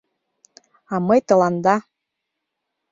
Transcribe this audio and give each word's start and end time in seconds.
А 0.93 0.95
мый 1.07 1.19
тыланда... 1.27 1.75